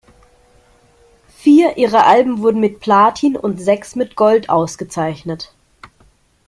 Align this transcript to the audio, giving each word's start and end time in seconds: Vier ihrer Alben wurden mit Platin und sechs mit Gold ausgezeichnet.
Vier 1.27 1.77
ihrer 1.77 2.07
Alben 2.07 2.39
wurden 2.39 2.59
mit 2.59 2.79
Platin 2.79 3.37
und 3.37 3.61
sechs 3.61 3.95
mit 3.95 4.15
Gold 4.15 4.49
ausgezeichnet. 4.49 5.53